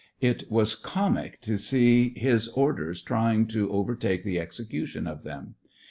[0.19, 5.53] It was comic to see his orders trying to over take the execution of them.